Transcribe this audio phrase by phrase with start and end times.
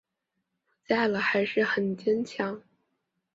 [0.67, 2.63] 不在了还是很坚强